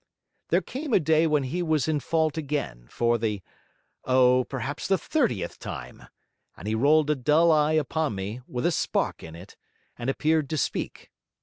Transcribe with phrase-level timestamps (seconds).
[0.49, 3.43] There came a day when he was in fault again, for the
[4.03, 6.07] oh, perhaps the thirtieth time;
[6.57, 9.55] and he rolled a dull eye upon me, with a spark in it,
[9.99, 11.11] and appeared to speak.